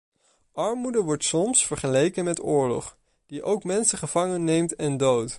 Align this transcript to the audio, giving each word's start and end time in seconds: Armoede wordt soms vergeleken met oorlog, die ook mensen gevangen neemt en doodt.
Armoede 0.53 1.01
wordt 1.01 1.23
soms 1.23 1.65
vergeleken 1.65 2.23
met 2.23 2.41
oorlog, 2.43 2.97
die 3.25 3.43
ook 3.43 3.63
mensen 3.63 3.97
gevangen 3.97 4.43
neemt 4.43 4.75
en 4.75 4.97
doodt. 4.97 5.29